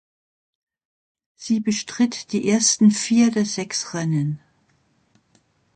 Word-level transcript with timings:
Sie 1.35 1.59
bestritt 1.59 2.31
die 2.33 2.49
ersten 2.49 2.89
vier 2.89 3.29
der 3.29 3.45
sechs 3.45 3.93
Rennen. 3.93 4.41